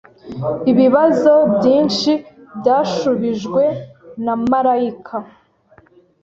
Ibibazo 0.71 1.33
byinshi 1.55 2.11
byashubijwe 2.59 3.63
namarayika 4.23 5.17